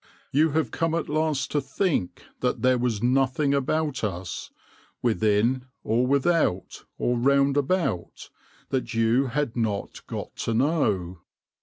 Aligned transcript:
You 0.31 0.49
have 0.53 0.71
come 0.71 0.95
at 0.95 1.09
last 1.09 1.51
to 1.51 1.61
think 1.61 2.23
that 2.39 2.63
there 2.63 2.79
was 2.79 3.03
nothing 3.03 3.53
about 3.53 4.03
us, 4.03 4.49
within 5.03 5.65
or 5.83 6.07
without 6.07 6.85
or 6.97 7.19
round 7.19 7.55
about, 7.55 8.31
that 8.69 8.95
you 8.95 9.27
had 9.27 9.55
not 9.55 10.01
got 10.07 10.35
to 10.37 10.55
know. 10.55 11.19